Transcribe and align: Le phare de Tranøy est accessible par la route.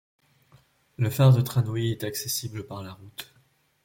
Le 0.97 1.11
phare 1.11 1.31
de 1.37 1.41
Tranøy 1.41 1.91
est 1.91 2.03
accessible 2.03 2.65
par 2.65 2.81
la 2.81 2.93
route. 2.93 3.35